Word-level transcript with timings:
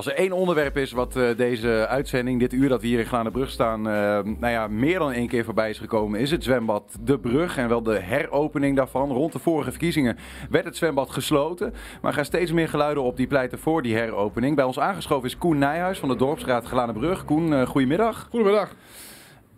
Als 0.00 0.08
er 0.08 0.14
één 0.14 0.32
onderwerp 0.32 0.76
is 0.76 0.92
wat 0.92 1.16
uh, 1.16 1.36
deze 1.36 1.86
uitzending, 1.88 2.40
dit 2.40 2.52
uur 2.52 2.68
dat 2.68 2.80
we 2.80 2.86
hier 2.86 2.98
in 2.98 3.06
Glanenbrug 3.06 3.50
staan, 3.50 3.78
uh, 3.78 3.92
nou 4.22 4.48
ja, 4.48 4.68
meer 4.68 4.98
dan 4.98 5.12
één 5.12 5.28
keer 5.28 5.44
voorbij 5.44 5.70
is 5.70 5.78
gekomen, 5.78 6.20
is 6.20 6.30
het 6.30 6.44
zwembad 6.44 6.96
De 7.00 7.18
Brug 7.18 7.56
en 7.56 7.68
wel 7.68 7.82
de 7.82 7.98
heropening 7.98 8.76
daarvan. 8.76 9.10
Rond 9.10 9.32
de 9.32 9.38
vorige 9.38 9.70
verkiezingen 9.70 10.18
werd 10.50 10.64
het 10.64 10.76
zwembad 10.76 11.10
gesloten, 11.10 11.70
maar 11.70 12.10
er 12.10 12.16
gaan 12.16 12.24
steeds 12.24 12.52
meer 12.52 12.68
geluiden 12.68 13.02
op 13.02 13.16
die 13.16 13.26
pleiten 13.26 13.58
voor 13.58 13.82
die 13.82 13.94
heropening. 13.94 14.56
Bij 14.56 14.64
ons 14.64 14.78
aangeschoven 14.78 15.28
is 15.28 15.38
Koen 15.38 15.58
Nijhuis 15.58 15.98
van 15.98 16.08
de 16.08 16.16
Dorpsraad 16.16 16.64
Glanenbrug. 16.64 17.24
Koen, 17.24 17.52
uh, 17.52 17.66
goedemiddag. 17.66 18.26
Goedemiddag. 18.30 18.74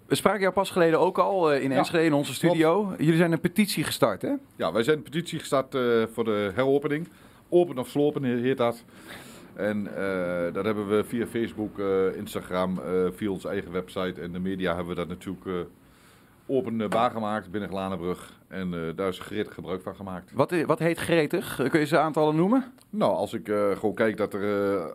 We 0.06 0.14
spraken 0.14 0.40
jou 0.40 0.52
pas 0.52 0.70
geleden 0.70 1.00
ook 1.00 1.18
al 1.18 1.52
in 1.52 1.72
Enschede 1.72 2.04
in 2.04 2.12
onze 2.12 2.34
studio. 2.34 2.84
Klopt. 2.84 2.98
Jullie 2.98 3.16
zijn 3.16 3.32
een 3.32 3.40
petitie 3.40 3.84
gestart, 3.84 4.22
hè? 4.22 4.32
Ja, 4.56 4.72
wij 4.72 4.82
zijn 4.82 4.96
een 4.96 5.02
petitie 5.02 5.38
gestart 5.38 5.76
voor 6.12 6.24
de 6.24 6.50
heropening. 6.54 7.08
Open 7.48 7.78
of 7.78 7.88
slopen 7.88 8.24
heet 8.24 8.56
dat. 8.56 8.84
En 9.54 9.88
uh, 9.98 10.52
dat 10.52 10.64
hebben 10.64 10.88
we 10.88 11.04
via 11.04 11.26
Facebook, 11.26 11.78
uh, 11.78 12.16
Instagram, 12.16 12.78
uh, 12.78 13.06
via 13.12 13.30
onze 13.30 13.48
eigen 13.48 13.72
website 13.72 14.20
en 14.20 14.32
de 14.32 14.38
media 14.38 14.74
hebben 14.74 14.94
we 14.94 15.00
dat 15.00 15.08
natuurlijk 15.08 15.68
openbaar 16.46 17.10
gemaakt 17.10 17.50
binnen 17.50 17.70
Glanenbrug. 17.70 18.40
En 18.48 18.92
daar 18.96 19.08
is 19.08 19.18
gretig 19.18 19.54
gebruik 19.54 19.82
van 19.82 19.94
gemaakt. 19.94 20.32
Wat, 20.32 20.60
wat 20.66 20.78
heet 20.78 20.98
gretig? 20.98 21.68
Kun 21.70 21.80
je 21.80 21.86
ze 21.86 21.98
aantallen 21.98 22.36
noemen? 22.36 22.72
Nou, 22.90 23.12
als 23.12 23.32
ik 23.32 23.46
gewoon 23.46 23.94
kijk 23.94 24.16
dat 24.16 24.34
er... 24.34 24.94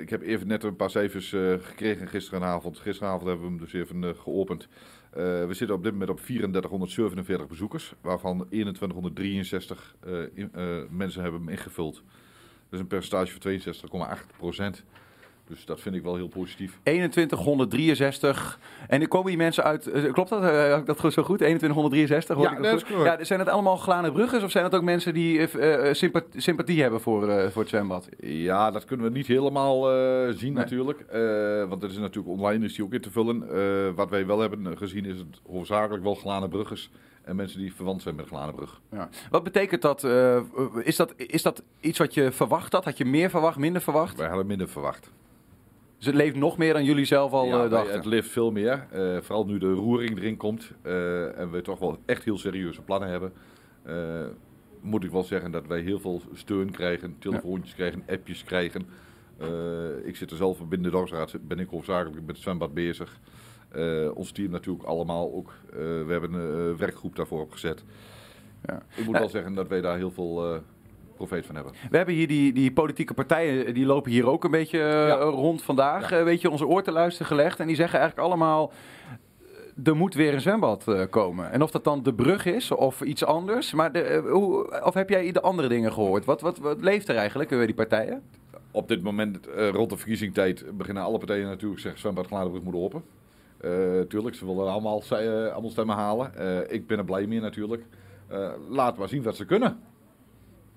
ik 0.00 0.10
heb 0.10 0.22
even 0.22 0.46
net 0.46 0.64
een 0.64 0.76
paar 0.76 0.90
cijfers 0.90 1.28
gekregen 1.60 2.08
gisteravond. 2.08 2.78
Gisteravond 2.78 3.28
hebben 3.28 3.44
we 3.44 3.50
hem 3.50 3.58
dus 3.58 3.72
even 3.72 4.16
geopend. 4.16 4.68
we 5.12 5.48
zitten 5.50 5.76
op 5.76 5.82
dit 5.82 5.92
moment 5.92 6.10
op 6.10 6.20
3447 6.20 7.46
bezoekers, 7.46 7.94
waarvan 8.00 8.46
2163 8.48 9.96
in, 10.34 10.50
mensen 10.90 11.22
hebben 11.22 11.40
hem 11.40 11.48
ingevuld. 11.48 12.02
Dat 12.70 12.72
is 12.72 12.80
een 12.80 12.86
percentage 12.86 13.32
van 13.32 14.08
62,8 14.18 14.36
procent. 14.36 14.84
Dus 15.48 15.64
dat 15.64 15.80
vind 15.80 15.94
ik 15.94 16.02
wel 16.02 16.16
heel 16.16 16.28
positief. 16.28 16.78
2163. 16.82 18.58
En 18.88 19.00
er 19.00 19.08
komen 19.08 19.26
die 19.26 19.36
mensen 19.36 19.64
uit. 19.64 19.86
Eh, 19.86 20.12
klopt 20.12 20.28
dat? 20.28 20.42
Uh, 20.42 20.78
dat 20.84 21.12
zo 21.12 21.22
goed? 21.22 21.38
2163? 21.38 22.40
Ja, 22.40 22.54
dat 22.54 22.74
is 22.74 22.82
goed. 22.82 23.04
Ja, 23.04 23.24
zijn 23.24 23.38
het 23.38 23.48
allemaal 23.48 23.76
glane 23.76 24.12
bruggers 24.12 24.42
of 24.42 24.50
zijn 24.50 24.64
het 24.64 24.74
ook 24.74 24.82
mensen 24.82 25.14
die 25.14 25.38
uh, 25.38 25.92
sympathie, 25.92 26.40
sympathie, 26.40 26.82
hebben 26.82 27.00
voor, 27.00 27.28
uh, 27.28 27.46
voor 27.46 27.60
het 27.60 27.70
zwembad? 27.70 28.08
Ja, 28.20 28.70
dat 28.70 28.84
kunnen 28.84 29.06
we 29.06 29.12
niet 29.12 29.26
helemaal 29.26 29.82
zien 30.32 30.52
nee. 30.52 30.62
natuurlijk. 30.62 31.04
want 31.68 31.82
er 31.82 31.90
is 31.90 31.96
natuurlijk 31.96 32.38
online 32.38 32.64
is 32.64 32.74
die 32.74 32.84
ook 32.84 32.92
in 32.92 33.00
te 33.00 33.10
vullen. 33.10 33.94
wat 33.94 34.10
wij 34.10 34.26
wel 34.26 34.40
hebben 34.40 34.78
gezien 34.78 35.04
is 35.04 35.18
het 35.18 35.40
hoofdzakelijk 35.50 36.02
wel 36.02 36.14
glane 36.14 36.48
bruggers 36.48 36.90
en 37.26 37.36
mensen 37.36 37.58
die 37.58 37.74
verwant 37.74 38.02
zijn 38.02 38.14
met 38.14 38.26
Glanenbrug. 38.26 38.80
Ja. 38.90 39.08
Wat 39.30 39.42
betekent 39.42 39.82
dat, 39.82 40.04
uh, 40.04 40.40
is 40.82 40.96
dat? 40.96 41.14
Is 41.16 41.42
dat 41.42 41.62
iets 41.80 41.98
wat 41.98 42.14
je 42.14 42.32
verwacht 42.32 42.72
had? 42.72 42.84
Had 42.84 42.98
je 42.98 43.04
meer 43.04 43.30
verwacht, 43.30 43.58
minder 43.58 43.82
verwacht? 43.82 44.16
Wij 44.16 44.28
hadden 44.28 44.46
minder 44.46 44.68
verwacht. 44.68 45.10
Dus 45.96 46.06
het 46.06 46.14
leeft 46.14 46.36
nog 46.36 46.56
meer 46.56 46.72
dan 46.72 46.84
jullie 46.84 47.04
zelf 47.04 47.32
al 47.32 47.46
ja, 47.46 47.64
uh, 47.64 47.70
dachten? 47.70 47.94
het 47.94 48.04
leeft 48.04 48.30
veel 48.30 48.50
meer. 48.50 48.86
Uh, 48.94 49.20
vooral 49.20 49.46
nu 49.46 49.58
de 49.58 49.72
roering 49.72 50.18
erin 50.18 50.36
komt 50.36 50.70
en 50.82 51.50
we 51.50 51.60
toch 51.62 51.78
wel 51.78 51.98
echt 52.04 52.24
heel 52.24 52.38
serieuze 52.38 52.82
plannen 52.82 53.08
hebben. 53.08 53.32
moet 54.80 55.04
ik 55.04 55.10
wel 55.10 55.24
zeggen 55.24 55.50
dat 55.50 55.66
wij 55.66 55.80
heel 55.80 56.00
veel 56.00 56.22
steun 56.32 56.70
krijgen, 56.70 57.16
telefoontjes 57.18 57.70
ja. 57.70 57.76
krijgen, 57.76 58.02
appjes 58.08 58.44
krijgen. 58.44 58.86
ik 60.04 60.16
zit 60.16 60.30
er 60.30 60.36
zelf 60.36 60.58
binnen 60.58 60.90
de 60.90 60.96
dorpsraad, 60.96 61.36
ben 61.40 61.58
ik 61.58 61.68
hoofdzakelijk 61.68 62.26
met 62.26 62.34
het 62.34 62.44
zwembad 62.44 62.74
bezig. 62.74 63.18
Uh, 63.76 64.16
ons 64.16 64.32
team 64.32 64.50
natuurlijk 64.50 64.84
allemaal 64.84 65.32
ook. 65.32 65.52
Uh, 65.70 65.78
we 65.78 66.06
hebben 66.08 66.32
een 66.32 66.70
uh, 66.70 66.78
werkgroep 66.78 67.16
daarvoor 67.16 67.40
opgezet. 67.40 67.84
Ja. 68.66 68.82
Ik 68.96 69.04
moet 69.04 69.18
wel 69.18 69.28
zeggen 69.28 69.54
dat 69.54 69.68
wij 69.68 69.80
daar 69.80 69.96
heel 69.96 70.10
veel 70.10 70.62
profeet 71.16 71.46
van 71.46 71.54
hebben. 71.54 71.72
We 71.90 71.96
hebben 71.96 72.14
hier 72.14 72.28
die, 72.28 72.52
die 72.52 72.72
politieke 72.72 73.14
partijen, 73.14 73.74
die 73.74 73.86
lopen 73.86 74.10
hier 74.10 74.28
ook 74.28 74.44
een 74.44 74.50
beetje 74.50 74.78
ja. 74.78 75.14
rond 75.14 75.62
vandaag. 75.62 76.10
Ja. 76.10 76.24
weet 76.24 76.40
je, 76.40 76.50
onze 76.50 76.66
oor 76.66 76.82
te 76.82 76.92
luisteren 76.92 77.26
gelegd. 77.26 77.60
En 77.60 77.66
die 77.66 77.76
zeggen 77.76 77.98
eigenlijk 77.98 78.28
allemaal, 78.28 78.72
er 79.84 79.96
moet 79.96 80.14
weer 80.14 80.34
een 80.34 80.40
zwembad 80.40 81.08
komen. 81.10 81.50
En 81.50 81.62
of 81.62 81.70
dat 81.70 81.84
dan 81.84 82.02
de 82.02 82.14
brug 82.14 82.46
is 82.46 82.70
of 82.70 83.00
iets 83.00 83.24
anders. 83.24 83.72
Maar 83.72 83.92
de, 83.92 84.28
hoe, 84.30 84.82
of 84.84 84.94
heb 84.94 85.08
jij 85.08 85.32
de 85.32 85.40
andere 85.40 85.68
dingen 85.68 85.92
gehoord? 85.92 86.24
Wat, 86.24 86.40
wat, 86.40 86.58
wat 86.58 86.80
leeft 86.80 87.08
er 87.08 87.16
eigenlijk 87.16 87.48
bij 87.48 87.66
die 87.66 87.74
partijen? 87.74 88.22
Op 88.70 88.88
dit 88.88 89.02
moment, 89.02 89.38
rond 89.72 89.90
de 89.90 89.96
verkiezingstijd, 89.96 90.64
beginnen 90.76 91.02
alle 91.02 91.18
partijen 91.18 91.46
natuurlijk 91.46 91.80
zeggen... 91.80 92.00
zwembad 92.00 92.26
Gladenbrug 92.26 92.62
moet 92.62 92.74
open. 92.74 93.02
Uh, 93.60 94.00
tuurlijk, 94.00 94.36
ze 94.36 94.46
willen 94.46 94.70
allemaal, 94.70 95.02
uh, 95.12 95.52
allemaal 95.52 95.70
stemmen 95.70 95.96
halen. 95.96 96.32
Uh, 96.38 96.72
ik 96.72 96.86
ben 96.86 96.98
er 96.98 97.04
blij 97.04 97.26
mee 97.26 97.40
natuurlijk. 97.40 97.82
laat 98.68 98.96
maar 98.98 99.08
zien 99.08 99.22
wat 99.22 99.36
ze 99.36 99.44
kunnen. 99.44 99.80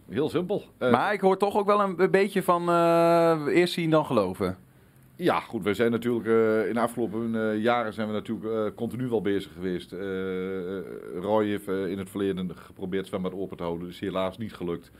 Heel 0.10 0.30
simpel. 0.30 0.64
maar 0.78 1.14
ik 1.14 1.22
hoor 1.22 1.38
toch 1.38 1.58
ook 1.58 1.66
wel 1.66 1.82
een, 1.82 2.12
beetje 2.12 2.44
van 2.44 2.70
eerst 3.48 3.74
zien 3.74 3.90
dan 3.90 4.06
geloven. 4.06 4.58
Ja, 5.16 5.40
goed. 5.40 5.64
We 5.64 5.74
zijn 5.74 5.92
natuurlijk 5.92 6.26
in 6.68 6.74
de 6.74 6.80
afgelopen 6.80 7.58
jaren 7.60 7.94
zijn 7.94 8.08
we 8.08 8.14
natuurlijk 8.14 8.76
continu 8.76 9.08
wel 9.08 9.22
bezig 9.22 9.52
geweest. 9.54 9.92
Roy 11.22 11.46
heeft 11.46 11.68
in 11.68 11.98
het 11.98 12.10
verleden 12.10 12.56
geprobeerd 12.56 13.08
zwembad 13.08 13.34
open 13.34 13.58
te 13.58 13.64
houden. 13.64 13.86
Dat 13.86 13.94
is 13.94 14.00
helaas 14.00 14.38
niet 14.38 14.54
gelukt. 14.54 14.92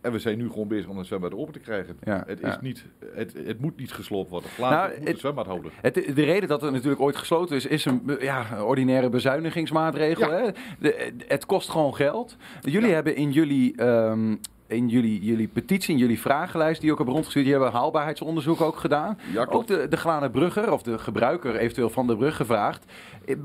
Ehm, 0.00 0.06
en 0.06 0.12
we 0.12 0.18
zijn 0.18 0.38
nu 0.38 0.48
gewoon 0.48 0.68
bezig 0.68 0.88
om 0.88 0.98
het 0.98 1.06
zwembad 1.06 1.34
open 1.34 1.52
te 1.52 1.58
krijgen. 1.58 1.96
Ja, 2.02 2.24
het, 2.26 2.40
is 2.40 2.48
ja. 2.48 2.58
niet, 2.60 2.84
het, 3.14 3.32
het 3.44 3.60
moet 3.60 3.76
niet 3.76 3.92
gesloopt 3.92 4.30
worden. 4.30 4.50
Laat 4.58 4.70
nou, 4.70 4.90
het, 4.90 5.08
het 5.08 5.18
zwembad 5.18 5.46
houden. 5.46 5.70
De 5.92 6.22
reden 6.22 6.48
dat 6.48 6.60
het 6.60 6.72
natuurlijk 6.72 7.00
ooit 7.00 7.16
gesloten 7.16 7.56
is, 7.56 7.66
is 7.66 7.84
een 7.84 8.16
ja, 8.20 8.64
ordinaire 8.64 9.08
bezuinigingsmaatregel. 9.08 10.30
Hè? 10.30 10.50
De, 10.78 11.12
het 11.26 11.46
kost 11.46 11.68
gewoon 11.68 11.94
geld. 11.94 12.36
Jullie 12.60 12.92
hebben 12.92 13.16
in 13.16 13.32
jullie... 13.32 13.82
Um, 13.82 14.40
in 14.70 14.88
jullie, 14.88 15.24
jullie 15.24 15.48
petitie, 15.48 15.94
in 15.94 16.00
jullie 16.00 16.20
vragenlijst 16.20 16.80
die 16.80 16.90
ook 16.90 16.96
hebben 16.96 17.14
rondgestuurd, 17.14 17.44
die 17.44 17.54
hebben 17.54 17.72
haalbaarheidsonderzoek 17.72 18.60
ook 18.60 18.76
gedaan. 18.76 19.18
Ja, 19.32 19.46
ook 19.50 19.66
de, 19.66 19.88
de 19.88 19.96
glane 19.96 20.30
brugger 20.30 20.72
of 20.72 20.82
de 20.82 20.98
gebruiker 20.98 21.56
eventueel 21.56 21.90
van 21.90 22.06
de 22.06 22.16
brug 22.16 22.36
gevraagd. 22.36 22.84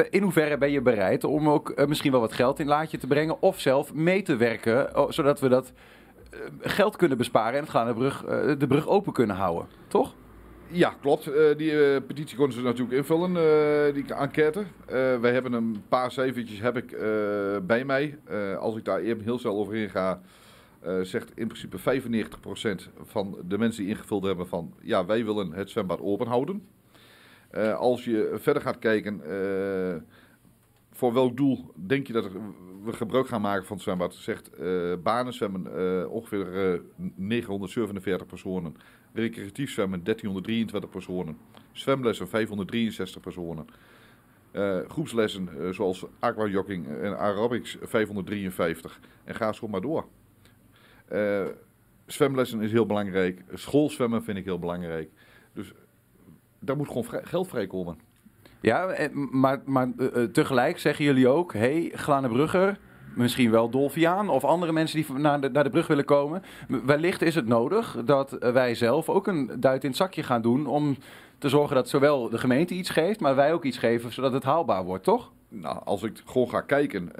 In 0.09 0.22
hoeverre 0.22 0.57
ben 0.57 0.72
je 0.72 0.81
bereid 0.81 1.23
om 1.23 1.49
ook 1.49 1.73
uh, 1.75 1.85
misschien 1.85 2.11
wel 2.11 2.19
wat 2.19 2.33
geld 2.33 2.59
in 2.59 2.67
laadje 2.67 2.97
te 2.97 3.07
brengen 3.07 3.41
of 3.41 3.59
zelf 3.59 3.93
mee 3.93 4.22
te 4.22 4.35
werken, 4.35 4.97
oh, 4.97 5.11
zodat 5.11 5.39
we 5.39 5.49
dat 5.49 5.73
geld 6.62 6.96
kunnen 6.96 7.18
besparen 7.18 7.53
en 7.53 7.62
het 7.62 7.69
gaan 7.69 7.88
de 7.88 7.94
brug, 7.94 8.24
uh, 8.24 8.59
de 8.59 8.68
brug 8.68 8.88
open 8.88 9.13
kunnen 9.13 9.36
houden, 9.36 9.68
toch? 9.88 10.16
Ja, 10.68 10.94
klopt. 11.02 11.28
Uh, 11.28 11.58
die 11.58 12.02
petitie 12.02 12.38
konden 12.38 12.56
ze 12.56 12.62
natuurlijk 12.62 12.97
invullen, 12.97 13.34
die 13.94 14.13
enquête. 14.13 14.64
wij 15.22 15.31
hebben 15.31 15.53
een 15.53 15.84
paar 15.90 16.12
cijfertjes 16.12 16.59
heb 16.59 16.78
ik 16.78 16.97
bij 17.68 17.85
mij. 17.85 18.18
als 18.59 18.75
ik 18.75 18.85
daar 18.85 19.00
even 19.00 19.24
heel 19.24 19.40
snel 19.40 19.58
overheen 19.58 19.90
ga, 19.90 20.22
zegt 21.02 21.31
in 21.35 21.47
principe 21.47 21.78
95% 21.78 21.81
van 23.03 23.38
de 23.47 23.58
mensen 23.58 23.84
die 23.84 23.91
ingevuld 23.91 24.24
hebben 24.24 24.47
van... 24.47 24.74
ja, 24.81 25.06
wij 25.06 25.25
willen 25.25 25.52
het 25.52 25.69
zwembad 25.69 26.02
open 26.02 26.28
houden. 26.28 26.68
als 27.78 28.06
je 28.06 28.35
verder 28.40 28.62
gaat 28.62 28.80
kijken 28.80 29.22
voor 30.95 31.13
welk 31.13 31.38
doel 31.38 31.72
denk 31.75 32.07
je 32.07 32.13
dat 32.13 32.31
we 32.83 32.94
gebruik 32.94 33.28
gaan 33.28 33.41
maken 33.41 33.66
van 33.66 33.75
het 33.75 33.85
zwembad? 33.85 34.13
Zegt 34.13 34.59
uh, 34.59 34.94
banen 35.03 35.33
zwemmen 35.33 35.67
uh, 35.75 36.11
ongeveer 36.11 36.73
uh, 36.73 36.79
947 37.16 38.28
personen. 38.28 38.75
Recreatief 39.13 39.72
zwemmen 39.72 40.03
1323 40.03 40.89
personen. 40.89 41.38
Zwemlessen 41.72 42.28
563 42.28 43.22
personen. 43.22 43.66
Groepslessen 44.88 45.73
zoals 45.73 46.05
aquajogging 46.19 46.88
en 46.88 47.17
aerobics 47.17 47.78
553. 47.81 49.00
En 49.23 49.35
ga 49.35 49.53
zo 49.53 49.67
maar 49.67 49.81
door. 49.81 50.07
zwemlessen 52.05 52.61
is 52.61 52.72
heel 52.72 52.85
belangrijk. 52.85 53.44
Schoolzwemmen 53.53 54.23
vind 54.23 54.38
ik 54.38 54.45
heel 54.45 54.59
belangrijk. 54.59 55.09
Dus 55.53 55.73
daar 56.59 56.78
moet 56.78 56.88
gewoon 56.88 57.05
geld 57.23 57.47
vrijkomen. 57.47 57.97
Ja, 58.66 58.88
eh, 58.88 59.09
maar, 59.31 59.62
maar 59.66 59.88
uh, 59.98 60.24
tegelijk 60.24 60.80
zeggen 60.80 61.06
jullie 61.06 61.28
ook: 61.28 61.53
hé, 61.53 61.90
hey, 62.06 62.30
Brugger, 62.30 62.80
misschien 63.16 63.52
wel 63.52 63.70
Dolfiaan 63.70 64.30
of 64.30 64.44
andere 64.44 64.72
mensen 64.72 65.02
die 65.02 65.18
naar 65.18 65.42
de, 65.42 65.50
naar 65.50 65.64
de 65.64 65.70
brug 65.70 65.88
willen 65.88 66.06
komen. 66.06 66.44
Wellicht 66.86 67.22
is 67.22 67.36
het 67.36 67.48
nodig 67.48 67.98
dat 68.06 68.38
wij 68.40 68.76
zelf 68.76 69.09
ook 69.09 69.28
een 69.28 69.52
duit 69.59 69.84
in 69.84 69.90
het 69.90 69.97
zakje 69.97 70.23
gaan 70.23 70.41
doen 70.41 70.67
om 70.67 70.97
te 71.38 71.50
zorgen 71.50 71.76
dat 71.76 71.90
zowel 71.90 72.29
de 72.29 72.38
gemeente 72.38 72.73
iets 72.73 72.90
geeft, 72.90 73.20
maar 73.20 73.35
wij 73.35 73.53
ook 73.53 73.64
iets 73.64 73.78
geven 73.78 74.14
zodat 74.14 74.34
het 74.34 74.44
haalbaar 74.44 74.84
wordt, 74.84 75.03
toch? 75.03 75.32
Nou, 75.50 75.82
als 75.84 76.03
ik 76.03 76.22
gewoon 76.26 76.50
ga 76.50 76.61
kijken. 76.61 77.11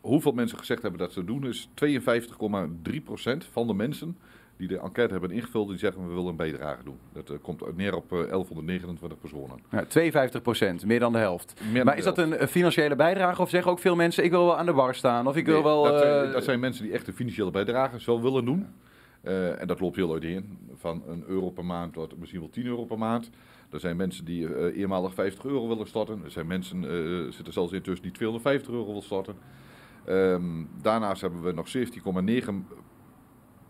Hoeveel 0.00 0.32
mensen 0.32 0.58
gezegd 0.58 0.82
hebben 0.82 1.00
dat 1.00 1.12
ze 1.12 1.24
doen, 1.24 1.46
is 1.46 1.68
52,3% 1.84 1.90
van 3.50 3.66
de 3.66 3.74
mensen 3.74 4.16
die 4.58 4.68
de 4.68 4.78
enquête 4.78 5.12
hebben 5.12 5.30
ingevuld, 5.30 5.68
die 5.68 5.78
zeggen 5.78 6.08
we 6.08 6.14
willen 6.14 6.28
een 6.28 6.36
bijdrage 6.36 6.84
doen. 6.84 6.98
Dat 7.12 7.30
uh, 7.30 7.36
komt 7.42 7.76
neer 7.76 7.94
op 7.94 8.12
uh, 8.12 8.20
eh, 8.20 8.28
1129 8.28 9.18
personen. 9.18 9.58
Ja, 9.70 9.84
52 9.84 10.42
procent, 10.42 10.86
meer 10.86 11.00
dan 11.00 11.12
de 11.12 11.18
helft. 11.18 11.60
Maar 11.84 11.98
is 11.98 12.04
dat 12.04 12.18
een 12.18 12.48
financiële 12.48 12.96
bijdrage 12.96 13.42
of 13.42 13.48
zeggen 13.48 13.70
ook 13.70 13.78
veel 13.78 13.96
mensen 13.96 14.24
ik 14.24 14.30
wil 14.30 14.44
wel 14.44 14.56
aan 14.56 14.66
de 14.66 14.72
bar 14.72 14.94
staan 14.94 15.26
of 15.26 15.36
ik 15.36 15.46
wil 15.46 15.62
wel... 15.62 15.82
Dat 15.82 15.98
zijn, 15.98 16.26
uh, 16.26 16.32
dat 16.32 16.44
zijn, 16.44 16.60
mensen 16.60 16.84
die 16.84 16.92
echt 16.92 17.06
een 17.06 17.14
financiële 17.14 17.50
bijdrage 17.50 18.00
zo 18.00 18.20
willen 18.20 18.44
doen. 18.44 18.66
en 19.58 19.66
dat 19.66 19.80
loopt 19.80 19.96
heel 19.96 20.12
uiteen, 20.12 20.58
van 20.74 21.02
een 21.08 21.24
euro 21.26 21.50
per 21.50 21.64
maand 21.64 21.92
tot 21.92 22.18
misschien 22.18 22.40
wel 22.40 22.50
10 22.50 22.66
euro 22.66 22.84
per 22.84 22.98
maand. 22.98 23.30
Er 23.70 23.80
zijn 23.80 23.96
mensen 23.96 24.24
die 24.24 24.72
eenmalig 24.72 25.14
50 25.14 25.44
euro 25.44 25.68
willen 25.68 25.86
storten. 25.86 26.20
Er 26.24 26.30
zijn 26.30 26.46
mensen, 26.46 26.82
zitten 27.32 27.52
zelfs 27.52 27.72
intussen 27.72 28.02
die 28.02 28.12
250 28.12 28.72
euro 28.72 28.86
willen 28.86 29.02
storten. 29.02 29.34
Um, 30.08 30.68
daarnaast 30.82 31.20
hebben 31.20 31.42
we 31.42 31.52
nog 31.52 31.68
17,9 31.76 32.78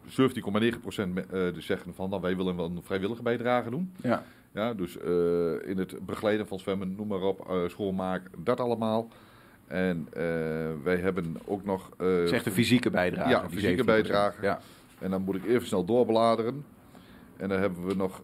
17,9% 0.08 1.14
me- 1.14 1.20
eh, 1.20 1.54
dus 1.54 1.66
zeggen 1.66 1.94
van 1.94 2.10
nou, 2.10 2.22
wij 2.22 2.36
willen 2.36 2.56
wel 2.56 2.64
een 2.66 2.82
vrijwillige 2.82 3.22
bijdrage 3.22 3.70
doen. 3.70 3.92
Ja. 4.02 4.24
Ja, 4.52 4.74
dus 4.74 4.98
eh, 4.98 5.68
in 5.68 5.78
het 5.78 6.06
begeleiden 6.06 6.46
van 6.46 6.58
zwemmen, 6.58 6.94
noem 6.96 7.06
maar 7.06 7.22
op, 7.22 7.48
eh, 7.50 7.68
schoonmaak, 7.68 8.30
dat 8.38 8.60
allemaal. 8.60 9.08
En 9.66 10.08
wij 10.82 10.96
hebben 10.96 11.36
ook 11.44 11.64
nog... 11.64 11.90
Het 11.96 12.32
echt 12.32 12.46
een 12.46 12.52
fysieke 12.52 12.90
bijdrage. 12.90 13.30
Ja, 13.30 13.48
fysieke 13.48 13.82
17%. 13.82 13.84
bijdrage. 13.84 14.42
Ja. 14.42 14.60
En 14.98 15.10
dan 15.10 15.22
moet 15.22 15.34
ik 15.34 15.44
even 15.44 15.66
snel 15.66 15.84
doorbladeren. 15.84 16.64
En 17.36 17.48
dan 17.48 17.60
hebben 17.60 17.86
we 17.86 17.94
nog 17.94 18.22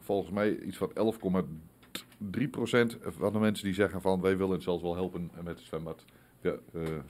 volgens 0.00 0.30
mij 0.30 0.58
iets 0.58 0.76
van 0.76 0.90
11,3% 0.94 2.96
van 3.18 3.32
de 3.32 3.38
mensen 3.38 3.64
die 3.64 3.74
zeggen 3.74 4.00
van 4.00 4.20
wij 4.20 4.36
willen 4.36 4.62
zelfs 4.62 4.82
wel 4.82 4.94
helpen 4.94 5.30
met 5.44 5.56
het 5.56 5.66
zwembad 5.66 6.04
te 6.40 6.58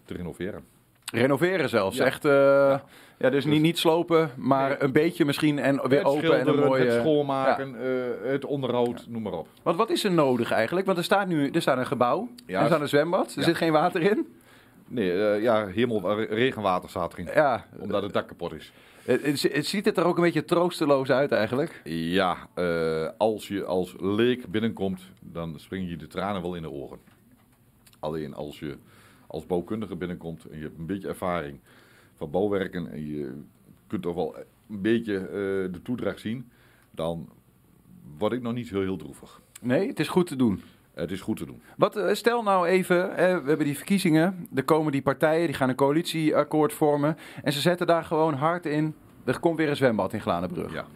renoveren. 0.07 0.65
Renoveren 1.13 1.69
zelfs. 1.69 1.97
Ja. 1.97 2.05
Echt, 2.05 2.25
eh, 2.25 2.79
ja. 3.19 3.31
dus 3.31 3.45
niet, 3.45 3.61
niet 3.63 3.79
slopen, 3.79 4.31
maar 4.37 4.69
Nee. 4.69 4.83
een 4.83 4.93
beetje 4.93 5.25
misschien 5.25 5.59
en 5.59 5.89
weer 5.89 5.99
het 5.99 6.07
open 6.09 6.41
en 6.41 6.49
een 6.49 6.59
mooie... 6.59 6.85
het 6.85 7.01
schoonmaken, 7.01 7.75
eh, 7.83 8.31
het 8.31 8.45
onderhoud, 8.45 9.05
noem 9.09 9.23
maar 9.23 9.33
op. 9.33 9.49
Want 9.63 9.77
wat 9.77 9.91
is 9.91 10.05
er 10.05 10.13
nodig 10.13 10.51
eigenlijk? 10.51 10.87
Want 10.87 10.99
er 10.99 11.05
staat 11.05 11.27
nu 11.27 11.51
er 11.51 11.63
staat 11.63 11.79
een 11.79 11.87
gebouw, 11.87 12.29
er 12.47 12.67
staat 12.67 12.81
een 12.81 12.89
zwembad, 12.89 13.35
er 13.37 13.43
zit 13.43 13.57
geen 13.57 13.73
water 13.73 14.03
in. 14.03 14.27
Nee, 14.89 15.13
eh, 15.13 15.43
ja, 15.43 15.67
eh, 15.67 16.29
regenwater 16.29 16.89
staat 16.89 17.13
erin. 17.13 17.29
Ja, 17.35 17.67
Omdat 17.81 18.03
het 18.03 18.13
dak 18.13 18.29
kapot 18.29 18.53
is. 18.53 18.73
het, 19.05 19.67
ziet 19.67 19.85
het 19.85 19.97
er 19.97 20.05
ook 20.05 20.17
een 20.17 20.23
beetje 20.23 20.45
troosteloos 20.45 21.11
uit 21.11 21.33
eigenlijk. 21.33 21.81
Ja, 21.85 22.37
als 23.19 23.49
je 23.49 23.65
als 23.65 23.95
leek 24.01 24.47
binnenkomt, 24.47 25.01
dan 25.21 25.55
springen 25.59 25.89
je 25.89 25.97
de 25.97 26.07
tranen 26.07 26.43
wel 26.43 26.55
in 26.55 26.63
de 26.63 26.73
ogen. 26.73 26.99
Alleen 28.01 28.35
als 28.35 28.59
je 28.59 28.77
als 29.33 29.47
bouwkundige 29.47 29.97
binnenkomt 29.97 30.45
en 30.45 30.57
je 30.57 30.63
hebt 30.63 30.79
een 30.79 30.87
beetje 30.87 31.09
ervaring 31.09 31.59
van 32.17 32.31
bouwwerken 32.31 32.93
en 32.93 33.07
je 33.07 33.33
kunt 33.87 34.03
toch 34.03 34.15
wel 34.15 34.37
een 34.69 34.81
beetje 34.81 35.19
eh, 35.19 35.73
de 35.73 35.81
toedracht 35.83 36.21
zien, 36.21 36.51
dan 36.91 37.29
word 38.19 38.33
ik 38.33 38.43
nog 38.43 38.53
niet 38.53 38.71
heel, 38.71 38.81
heel 38.81 38.97
droevig. 38.97 39.41
Nee, 39.61 39.89
het 39.89 40.01
is 40.01 40.09
goed 40.09 40.27
te 40.27 40.37
doen. 40.37 40.63
Het 40.95 41.11
is 41.11 41.21
goed 41.21 41.37
te 41.37 41.47
doen. 41.47 41.63
Wat, 41.77 41.97
eh, 41.97 42.15
stel 42.15 42.43
nou 42.43 42.67
even, 42.67 43.15
hè, 43.15 43.43
we 43.43 43.49
hebben 43.49 43.67
die 43.67 43.77
verkiezingen, 43.77 44.49
er 44.55 44.65
komen 44.65 44.93
die 44.93 45.03
partijen, 45.03 45.47
die 45.47 45.57
gaan 45.57 45.69
een 45.69 45.75
coalitieakkoord 45.75 46.73
vormen 46.73 47.17
en 47.43 47.53
ze 47.53 47.61
zetten 47.61 47.87
daar 47.87 48.05
gewoon 48.05 48.35
hard 48.35 48.67
in. 48.67 48.95
Er 49.25 49.41
komt 49.41 49.57
weer 49.57 49.69
een 49.69 49.77
zwembad 49.77 50.13
in 50.13 50.21
Glanenbrug. 50.21 50.73
Ja. 50.73 50.87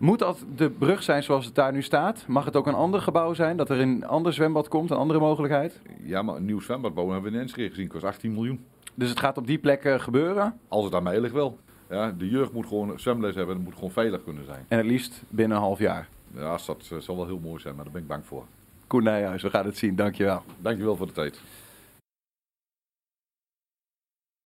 Moet 0.00 0.18
dat 0.18 0.44
de 0.56 0.70
brug 0.70 1.02
zijn 1.02 1.22
zoals 1.22 1.44
het 1.44 1.54
daar 1.54 1.72
nu 1.72 1.82
staat? 1.82 2.24
Mag 2.26 2.44
het 2.44 2.56
ook 2.56 2.66
een 2.66 2.74
ander 2.74 3.00
gebouw 3.00 3.34
zijn? 3.34 3.56
Dat 3.56 3.70
er 3.70 3.80
een 3.80 4.06
ander 4.06 4.32
zwembad 4.32 4.68
komt, 4.68 4.90
een 4.90 4.96
andere 4.96 5.18
mogelijkheid? 5.18 5.80
ja, 6.02 6.22
maar 6.22 6.36
een 6.36 6.44
nieuw 6.44 6.60
zwembad 6.60 6.94
bouwen 6.94 7.14
hebben 7.14 7.32
we 7.32 7.38
in 7.38 7.44
Enschede 7.44 7.68
gezien, 7.68 7.88
kost 7.88 8.04
18 8.04 8.32
miljoen. 8.34 8.64
Dus 8.94 9.08
het 9.08 9.18
gaat 9.18 9.38
op 9.38 9.46
die 9.46 9.58
plek 9.58 9.82
gebeuren 10.00 10.58
Als 10.68 10.84
het 10.84 10.94
aan 10.94 11.02
mij 11.02 11.20
ligt 11.20 11.34
wel. 11.34 11.58
Ja, 11.90 12.14
de 12.18 12.28
jeugd 12.28 12.52
moet 12.52 12.66
gewoon 12.66 13.00
zwemles 13.00 13.34
hebben 13.34 13.54
en 13.54 13.60
het 13.60 13.68
moet 13.68 13.74
gewoon 13.78 13.90
veilig 13.90 14.24
kunnen 14.24 14.44
zijn. 14.44 14.64
en 14.68 14.76
het 14.78 14.86
liefst 14.86 15.22
binnen 15.28 15.56
een 15.56 15.62
half 15.62 15.78
jaar. 15.78 16.08
Ja, 16.34 16.58
dat 16.66 16.88
eh, 16.92 16.98
zal 16.98 17.16
wel 17.16 17.26
heel 17.26 17.40
mooi 17.42 17.60
zijn, 17.60 17.74
maar 17.74 17.84
daar 17.84 17.92
ben 17.92 18.02
ik 18.02 18.08
bang 18.08 18.26
voor. 18.26 18.44
Koen 18.86 19.02
Nijhuis, 19.02 19.42
we 19.42 19.50
gaan 19.50 19.64
het 19.66 19.76
zien. 19.76 19.96
Dankjewel. 19.96 20.42
Dankjewel 20.58 20.96
voor 20.96 21.06
de 21.06 21.12
tijd. 21.12 21.40